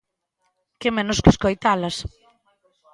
[0.79, 1.95] Que menos que escoitalas.